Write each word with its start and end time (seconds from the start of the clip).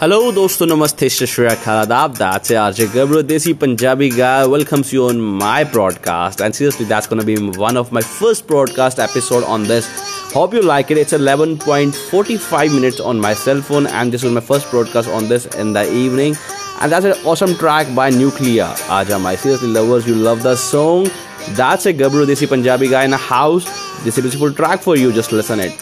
Hello, 0.00 0.32
dosto 0.32 0.66
namaste, 0.66 1.08
shashra 1.14 1.50
khaladab. 1.62 2.16
That's 2.16 2.50
RJ 2.50 2.86
Gabro, 2.92 3.22
Desi 3.22 3.52
Punjabi 3.52 4.08
guy. 4.08 4.46
Welcomes 4.46 4.94
you 4.94 5.04
on 5.08 5.20
my 5.20 5.62
broadcast. 5.62 6.40
And 6.40 6.54
seriously, 6.54 6.86
that's 6.86 7.06
gonna 7.06 7.22
be 7.22 7.36
one 7.36 7.76
of 7.76 7.92
my 7.92 8.00
first 8.00 8.46
broadcast 8.46 8.98
episode 8.98 9.44
on 9.44 9.64
this. 9.64 9.86
Hope 10.32 10.54
you 10.54 10.62
like 10.62 10.90
it. 10.90 10.96
It's 10.96 11.12
11.45 11.12 12.74
minutes 12.74 12.98
on 12.98 13.20
my 13.20 13.34
cell 13.34 13.60
phone, 13.60 13.86
and 13.88 14.10
this 14.10 14.22
was 14.22 14.32
my 14.32 14.40
first 14.40 14.70
broadcast 14.70 15.06
on 15.10 15.28
this 15.28 15.44
in 15.56 15.74
the 15.74 15.84
evening. 15.92 16.34
And 16.80 16.90
that's 16.90 17.04
an 17.04 17.12
awesome 17.26 17.54
track 17.56 17.94
by 17.94 18.08
Nuclear. 18.08 18.74
Aja, 18.88 19.18
my 19.18 19.36
seriously 19.36 19.68
lovers, 19.68 20.06
you 20.06 20.14
love 20.14 20.42
the 20.42 20.56
song. 20.56 21.10
That's 21.50 21.84
a 21.84 21.92
Gabro 21.92 22.24
Desi 22.24 22.48
Punjabi 22.48 22.88
guy 22.88 23.04
in 23.04 23.12
a 23.12 23.18
house. 23.18 23.66
This 24.02 24.16
is 24.16 24.18
a 24.18 24.22
beautiful 24.22 24.50
track 24.50 24.80
for 24.80 24.96
you. 24.96 25.12
Just 25.12 25.30
listen 25.30 25.60
it. 25.60 25.72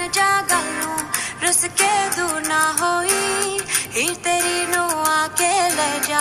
ਮੰਨ 0.00 0.10
ਜਾ 0.12 0.26
ਗੱਲ 0.50 0.66
ਨੂੰ, 0.74 0.98
ਰੁੱਸ 1.42 1.64
ਕੇ 1.78 1.88
ਦੂਰ 2.16 2.40
ਨਾ 2.46 2.60
ਹੋਈ। 2.80 3.58
ਹੀਰ 3.96 4.14
ਤੇਰੀ 4.24 4.66
ਨੂੰ 4.66 5.06
ਆ 5.06 5.26
ਕੇ 5.38 5.48
ਲੈ 5.70 5.98
ਜਾ, 6.08 6.20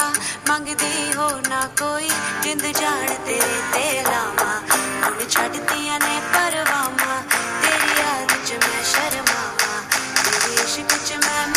ਮੰਗਦੀ 0.50 1.14
ਹੋ 1.18 1.30
ਨਾ 1.50 1.62
ਕੋਈ। 1.80 2.10
ਜਿੰਦ 2.44 2.66
ਜਾਣ 2.80 3.14
ਤੇਰੇ 3.26 3.62
ਤੇ 3.74 4.02
ਲਾਵਾ, 4.04 4.52
ਹੁਣ 5.04 5.28
ਛੱਡਦੀਆਂ 5.30 6.00
ਨੇ 6.00 6.20
ਪਰਵਾਵਾ 6.34 7.22
ਤੇਰੀ 7.62 8.00
ਯਾਦ 8.00 8.34
ਚ 8.48 8.60
ਮੈਂ 8.66 8.84
ਸ਼ਰਮਾਵਾ, 8.84 9.82
ਤੇਰੇ 10.24 10.54
ਇਸ਼ਕ 10.64 10.98
ਚ 11.05 11.26
ਮੈਂ 11.26 11.48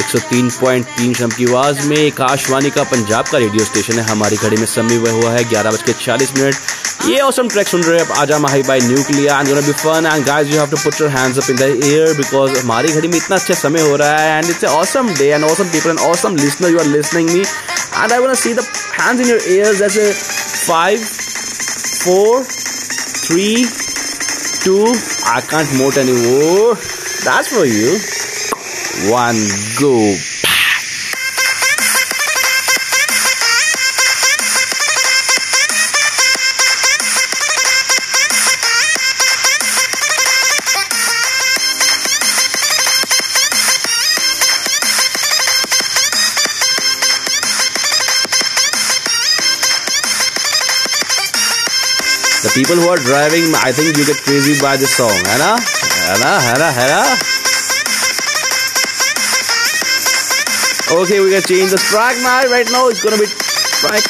103.3 0.00 1.14
शम 1.16 1.30
की 1.30 1.46
आवाज़ 1.46 1.80
में 1.86 1.96
आकाशवाणी 2.06 2.70
का 2.70 2.82
पंजाब 2.92 3.24
का 3.30 3.38
रेडियो 3.38 3.64
स्टेशन 3.64 3.98
है। 3.98 4.04
हमारी 4.08 4.36
घड़ी 4.36 4.56
में 4.56 4.66
समय 4.66 4.98
वह 4.98 5.10
हुआ 5.12 5.30
है 5.32 5.42
ग्यारह 5.48 5.70
बज 5.70 5.82
के 5.82 5.92
चालीस 6.04 6.32
मिनट। 6.36 7.08
ये 7.08 7.18
ऑसम 7.20 7.48
ट्रैक 7.48 7.68
सुन 7.68 7.82
रहे 7.82 7.98
हैं 7.98 8.06
आप। 8.06 8.16
आजा 8.18 8.38
माही 8.38 8.62
by 8.62 8.80
Nucleya 8.80 9.38
and 9.40 9.48
be 9.66 9.72
fun 9.72 10.06
and 10.12 10.24
guys 10.26 10.48
you 10.48 10.58
have 10.58 10.70
to 10.70 10.76
put 10.76 11.00
your 11.00 11.10
hands 11.10 11.38
up 11.38 11.50
in 11.50 11.56
the 11.56 11.62
air 11.84 12.12
because 12.16 12.58
हमारी 12.58 12.92
घड़ी 12.92 13.08
में 13.08 13.16
इतना 13.16 13.36
अच्छा 13.36 13.54
समय 13.54 13.80
हो 13.88 13.96
रहा 13.96 14.18
है 14.18 14.38
and 14.38 14.50
it's 14.50 14.64
awesome 14.64 15.14
day 15.18 15.26
and 15.28 15.44
awesome 15.44 15.68
people 15.72 15.90
and 15.90 15.98
awesome 15.98 16.36
listener 16.36 16.70
you 16.70 16.78
are 16.78 16.86
listening 16.86 17.30
me 17.30 17.40
and 17.40 18.12
I 18.12 18.18
वो 18.18 18.34
see 18.34 18.54
then 18.54 19.20
in 19.20 19.28
your 19.30 19.40
air 19.48 19.82
as 19.82 19.98
a 19.98 20.10
five 20.12 21.04
four 22.04 22.44
three 23.24 23.66
two 24.64 24.96
I 25.26 25.40
can't 25.50 25.72
मोट 25.82 25.98
एनी 25.98 26.12
वो 26.12 26.72
that's 26.74 27.54
for 27.54 27.66
you 27.66 27.98
one, 29.10 29.36
go. 29.80 30.16
The 52.42 52.50
people 52.54 52.76
who 52.76 52.88
are 52.88 52.96
driving, 52.96 53.54
I 53.54 53.72
think 53.72 53.96
you 53.96 54.04
get 54.04 54.16
crazy 54.24 54.60
by 54.60 54.76
this 54.76 54.96
song. 54.96 55.08
Hannah? 55.08 55.60
Hannah? 55.60 56.40
Hannah? 56.40 56.72
Hannah? 56.72 57.31
Okay, 60.92 61.20
we're 61.20 61.30
gonna 61.30 61.40
change 61.42 61.70
the 61.70 61.78
track 61.78 62.14
now. 62.22 62.44
Right 62.52 62.68
now, 62.70 62.88
it's 62.88 63.02
gonna 63.02 63.16
be 63.16 63.26
track. 63.80 64.04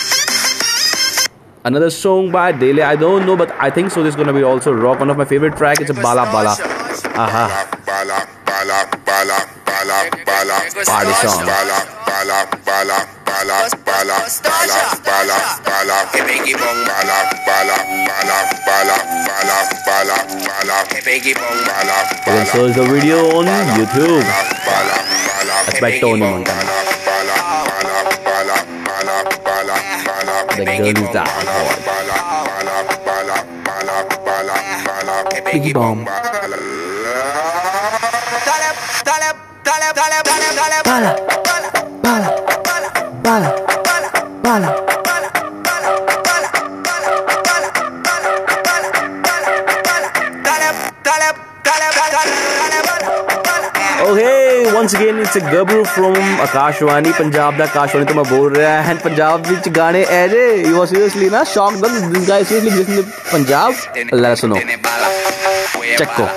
Another 1.65 1.91
song 1.91 2.33
by 2.33 2.51
Dele. 2.51 2.83
I 2.83 2.97
don't 2.97 3.25
know, 3.25 3.37
but 3.37 3.53
I 3.61 3.71
think 3.71 3.93
so. 3.93 4.03
This 4.03 4.15
is 4.15 4.17
gonna 4.17 4.33
be 4.33 4.43
also 4.43 4.73
rock. 4.73 4.99
One 4.99 5.09
of 5.11 5.17
my 5.17 5.25
favorite 5.25 5.57
track. 5.57 5.81
It's 5.81 5.91
a 5.91 5.95
Bala 5.95 6.27
Bala. 6.27 6.57
Aha. 7.15 7.47
Bala, 7.87 8.19
bala, 8.45 8.79
bala, 9.07 9.39
bala, 9.65 9.99
bala. 10.27 10.57
Party 10.85 11.15
song. 11.23 11.47
Bala, 11.47 11.79
bala, 12.03 12.39
bala, 12.67 12.99
bala, 13.31 13.59
bala, 13.87 14.17
bala, 14.43 14.79
bala, 15.07 15.39
bala. 15.63 15.97
Hey, 16.11 16.27
Biggie 16.27 16.59
Bong. 16.59 16.83
Bala, 16.83 17.19
bala, 17.47 17.77
bala, 18.11 18.39
bala, 18.67 18.99
bala, 19.31 19.57
bala, 19.87 20.17
bala. 20.51 20.77
Hey, 20.91 21.01
Biggie 21.07 21.39
Bong. 21.39 21.63
Bala, 21.63 21.97
You 22.11 22.19
can 22.27 22.43
bala, 22.43 22.47
search 22.51 22.75
the 22.75 22.85
video 22.91 23.39
on 23.39 23.47
YouTube. 23.79 24.27
bala, 24.27 24.51
bala. 24.67 24.99
That's 25.67 25.81
by 25.81 25.99
Tony 26.01 26.21
Montana. 26.21 26.72
the 30.65 30.79
girl. 30.79 31.25
Biggie 35.53 35.73
bomb. 35.75 36.05
Bala, 38.45 38.71
bala, 39.65 39.89
bala, 39.95 40.19
bala, 43.23 43.53
bala. 44.43 44.83
Okay, 54.72 54.74
once 54.74 54.94
again 54.94 55.18
it's 55.20 55.36
a 55.36 55.42
Gabru 55.42 55.86
from 55.86 56.14
Akashwani, 56.44 57.12
Punjab 57.16 57.58
the 57.58 57.66
Akashwani 57.66 58.06
ਤੋਂ 58.08 58.16
ਮੈਂ 58.16 58.24
ਬੋਲ 58.30 58.56
ਰਿਹਾ 58.56 58.70
ਹਾਂ 58.84 58.94
and 58.94 59.02
Punjab 59.04 59.48
ਵਿੱਚ 59.48 59.68
ਗਾਣੇ 59.78 60.06
ਐ 60.10 60.28
ਜੇ 60.28 60.44
you 60.66 60.78
are 60.84 60.86
seriously 60.92 61.28
na 61.34 61.42
shocked 61.54 61.84
that 61.84 61.98
this 62.14 62.30
guy 62.30 62.38
seriously 62.52 62.72
listen 62.78 63.02
to 63.02 63.04
Punjab 63.34 64.14
ਲੈ 64.14 64.34
ਸੁਣੋ 64.42 64.60
ਚੱਕੋ 65.98 66.28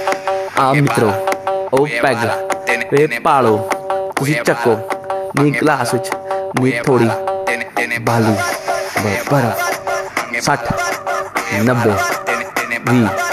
ਆ 0.61 0.73
ਮਿੱਤਰੋ 0.73 1.13
ਉਹ 1.73 1.87
ਪੈਗ 2.03 2.27
ਵੇ 2.93 3.07
ਪਾਲੋ 3.25 3.57
ਤੁਸੀਂ 4.17 4.37
ਚੱਕੋ 4.45 4.77
ਨੀ 5.41 5.51
ਗਲਾਸ 5.61 5.95
ਵਿੱਚ 5.95 6.11
ਨੀ 6.61 6.73
ਥੋੜੀ 6.87 7.11
ਬਾਲੂ 8.11 8.37
ਬਰਫ 9.31 9.67
60 10.51 10.79
90 11.73 11.99
20 12.95 13.24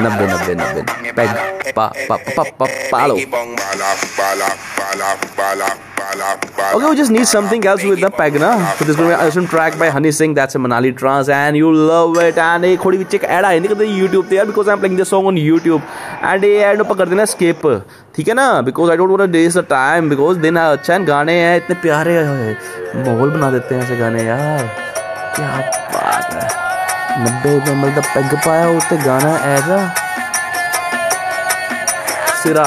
नब्बे 0.00 0.26
नब्बे 0.32 0.54
नब्बे 0.54 1.12
पैग 1.18 1.30
पालो 2.92 3.16
Okay, 6.74 6.88
we 6.88 6.96
just 6.96 7.10
need 7.10 7.26
something 7.26 7.64
else 7.64 7.82
with 7.84 8.00
the 8.00 8.10
peg, 8.10 8.34
na? 8.40 8.50
So 8.74 8.84
this 8.84 8.90
is 8.90 8.96
going 8.96 9.10
to 9.10 9.16
be 9.16 9.20
an 9.20 9.26
awesome 9.26 9.46
track 9.46 9.78
by 9.78 9.88
Honey 9.88 10.12
Singh. 10.12 10.34
That's 10.34 10.54
a 10.54 10.58
Manali 10.58 10.96
trance, 10.96 11.28
and 11.28 11.56
you 11.56 11.72
love 11.72 12.16
it. 12.18 12.38
And 12.38 12.64
एक 12.64 12.84
थोड़ी 12.84 13.04
check 13.14 13.24
add 13.24 13.44
आई 13.44 13.60
नहीं 13.60 13.68
करते 13.68 13.86
YouTube 13.98 14.28
there 14.30 14.46
because 14.50 14.68
I'm 14.68 14.80
playing 14.84 14.96
this 14.96 15.08
song 15.14 15.26
on 15.26 15.36
YouTube. 15.36 15.82
And 16.22 16.44
a 16.44 16.52
ad 16.68 16.80
ऊपर 16.80 16.96
कर 16.98 17.08
देना 17.08 17.24
skip. 17.32 17.66
ठीक 18.16 18.28
है 18.28 18.34
ना 18.34 18.62
because 18.68 18.90
I 18.90 18.96
don't 18.96 19.16
want 19.16 19.24
to 19.24 19.38
waste 19.38 19.60
the 19.60 19.64
time 19.72 20.12
because 20.14 20.38
दिन 20.42 20.56
अच्छा 20.56 20.92
है 20.94 21.04
गाने 21.06 21.40
हैं 21.40 21.56
इतने 21.56 21.80
प्यारे 21.86 22.18
हैं 22.18 23.04
माहौल 23.06 23.30
बना 23.30 23.50
देते 23.50 23.74
हैं 23.74 23.82
ऐसे 23.82 23.96
गाने 23.96 24.22
यार 24.24 24.62
क्या 25.36 25.50
बात 25.96 26.32
है 26.34 26.65
90 27.18 27.52
ਰੁਪਏ 27.66 27.90
ਦਾ 27.90 28.00
ਪੈਗ 28.14 28.34
ਪਾਇਆ 28.44 28.66
ਉੱਤੇ 28.68 28.96
ਗਾਣਾ 28.96 29.36
ਐਸਾ 29.44 29.78
ਸਿਰਾ 32.42 32.64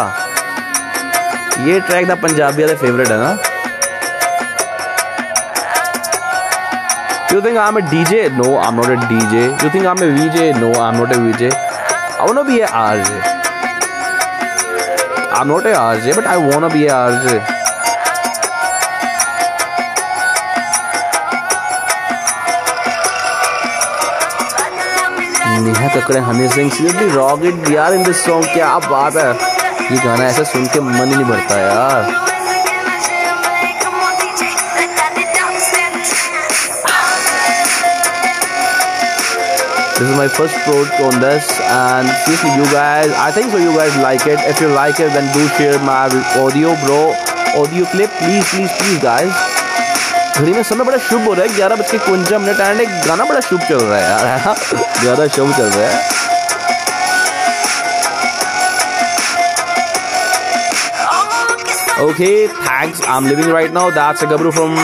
ਇਹ 1.68 1.82
ਟਰੈਕ 1.82 2.06
ਦਾ 2.08 2.16
ਪੰਜਾਬੀਆਂ 2.16 2.68
ਦਾ 2.68 2.76
ਫੇਵਰਿਟ 2.82 3.12
ਹੈ 3.12 3.18
ਨਾ 3.18 3.38
You 7.32 7.42
think 7.42 7.59
I'm 7.59 7.78
a 7.78 7.82
DJ? 7.82 8.22
No, 8.38 8.46
I'm 8.58 8.78
not 8.78 8.90
a 8.90 8.96
DJ. 9.09 9.44
You 9.64 9.70
think 9.70 9.86
I'm 9.86 10.02
a 10.06 10.08
VJ? 10.16 10.48
No, 10.59 10.72
I'm 10.86 10.98
not 10.98 11.14
a 11.16 11.20
VJ. 11.26 11.52
I 11.52 12.26
wanna 12.26 12.44
be 12.44 12.59
a 12.62 12.68
RJ. 12.68 13.12
I'm 15.32 15.48
not 15.48 15.68
a 15.68 15.78
RJ, 15.78 16.16
but 16.16 16.26
I 16.26 16.38
wanna 16.38 16.70
be 16.70 16.88
a 16.88 16.96
RJ. 16.96 17.59
Neha 25.66 25.88
Kakkar 25.96 26.17
Honey 26.23 26.47
Singh 26.50 26.70
seriously 26.76 27.09
rock 27.16 27.44
it 27.46 27.70
यार 27.72 27.94
in 27.94 28.03
this 28.03 28.23
song 28.26 28.46
क्या 28.53 28.78
बात 28.90 29.17
है 29.17 29.29
ये 29.91 29.97
गाना 30.06 30.23
ऐसा 30.23 30.44
सुन 30.53 30.66
के 30.73 30.79
मन 30.79 31.08
ही 31.09 31.16
नहीं 31.16 31.26
भरता 31.26 31.59
यार 31.59 32.28
This 40.00 40.11
is 40.11 40.17
my 40.17 40.28
first 40.29 40.56
approach 40.56 40.91
on 41.06 41.20
this, 41.22 41.47
and 41.59 42.08
seriously, 42.23 42.52
you 42.56 42.64
guys, 42.72 43.11
I 43.23 43.32
think 43.32 43.52
so. 43.52 43.58
You 43.58 43.76
guys 43.76 43.97
like 43.97 44.28
it. 44.28 44.40
If 44.47 44.61
you 44.61 44.70
like 44.70 45.02
it, 45.02 45.11
then 45.11 45.28
do 45.34 45.46
share 45.59 45.78
my 45.84 46.08
audio, 46.40 46.76
bro. 46.85 47.02
Audio 47.61 47.84
clip, 47.96 48.09
please, 48.23 48.47
please, 48.50 48.72
please, 48.79 49.00
guys. 49.00 49.59
घड़ी 50.37 50.53
में 50.53 50.61
समय 50.64 50.85
बड़ा 50.85 50.97
शुभ 51.09 51.26
हो 51.28 51.34
रहा 51.34 51.46
है 51.46 51.55
ग्यारह 51.55 51.76
बज 51.76 51.91
के 51.91 51.97
कुंजा 52.05 52.37
मिनट 52.40 52.59
एंड 52.59 52.81
एक 52.81 52.90
गाना 53.08 53.26
बड़ा 53.26 53.40
शुभ 53.49 53.61
चल 53.70 53.79
रहा 53.79 53.97
है 53.97 54.03
यार 54.03 54.55
ज़्यादा 55.02 55.28
शुभ 55.28 55.52
चल 55.58 55.64
रहा 55.64 55.90
है। 55.90 56.17
Okay 62.03 62.47
thanks 62.47 63.02
I 63.02 63.17
am 63.17 63.28
living 63.28 63.52
right 63.53 63.73
now 63.73 63.91
that's 63.91 64.23
a 64.23 64.28
Gabru 64.28 64.52
from 64.52 64.78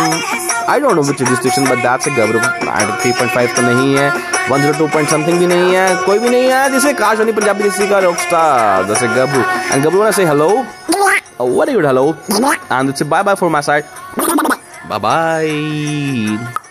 I 0.69 0.79
don't 0.79 0.95
know 0.95 1.01
which 1.01 1.21
radio 1.21 1.65
but 1.65 1.81
that's 1.83 2.07
a 2.07 2.11
Gabru 2.17 2.39
and 2.39 2.89
3.5 3.03 3.55
तो 3.55 3.61
नहीं 3.61 3.97
है. 3.97 4.09
102 4.49 4.87
पॉइंट 4.93 5.09
समथिंग 5.09 5.39
भी 5.39 5.47
नहीं 5.47 5.75
है. 5.75 5.95
कोई 6.05 6.19
भी 6.19 6.29
नहीं 6.29 6.51
आया 6.51 6.67
जिसे 6.69 6.93
काश 6.93 7.19
होनी 7.19 7.31
पंजाबी 7.31 7.63
जिसी 7.63 7.87
का 7.89 7.99
rock 7.99 8.15
that's 8.33 9.03
a 9.03 9.07
Gabru 9.15 9.43
and 9.71 9.85
Gabru 9.85 9.99
वाला 9.99 10.11
से 10.11 10.25
hello 10.25 10.49
what 10.49 11.69
are 11.69 11.69
you 11.69 11.85
hello 11.87 12.05
and 12.71 12.89
it's 12.89 13.03
bye 13.03 13.23
bye 13.23 13.35
for 13.35 13.49
my 13.49 13.61
side 13.61 13.83
bye 14.87 14.99
bye 14.99 16.64